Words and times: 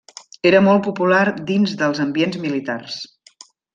Era 0.51 0.61
molt 0.67 0.81
popular 0.87 1.21
dins 1.51 1.75
dels 1.83 2.01
ambients 2.07 2.41
militars. 2.47 2.97